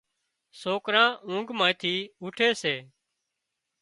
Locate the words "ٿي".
1.81-1.93